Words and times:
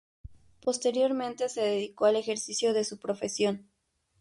Posteriormente 0.63 1.47
se 1.47 1.61
dedicó 1.61 2.05
al 2.05 2.15
ejercicio 2.15 2.73
de 2.73 2.83
su 2.85 2.97
profesión. 2.97 3.69